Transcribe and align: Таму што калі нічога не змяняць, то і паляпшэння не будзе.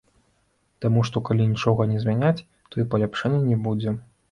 Таму 0.85 1.03
што 1.09 1.21
калі 1.27 1.45
нічога 1.51 1.87
не 1.93 2.01
змяняць, 2.07 2.45
то 2.71 2.75
і 2.83 2.89
паляпшэння 2.95 3.45
не 3.53 3.63
будзе. 3.69 3.97